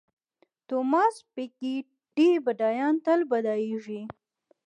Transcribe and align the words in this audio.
توماس 0.67 1.15
پیکیټي 1.33 2.29
بډایان 2.45 2.95
تل 3.05 3.19
بډایېږي. 3.29 4.01